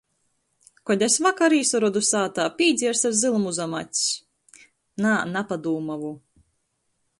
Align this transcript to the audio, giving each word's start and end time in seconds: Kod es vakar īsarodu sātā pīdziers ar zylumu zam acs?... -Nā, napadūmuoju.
Kod 0.89 1.03
es 1.07 1.17
vakar 1.25 1.53
īsarodu 1.57 2.01
sātā 2.07 2.45
pīdziers 2.61 3.05
ar 3.11 3.15
zylumu 3.19 3.53
zam 3.59 3.77
acs?... 3.83 4.03
-Nā, 4.65 5.15
napadūmuoju. 5.37 6.15